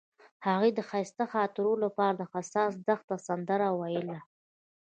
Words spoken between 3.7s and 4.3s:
ویله.